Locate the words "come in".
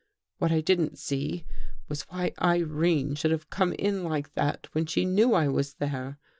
3.51-4.03